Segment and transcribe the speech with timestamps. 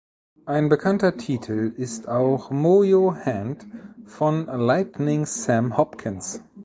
[0.47, 3.67] Ein bekannter Titel ist auch 'Mojo hand'
[4.07, 6.41] von Lightning Sam Hopkins.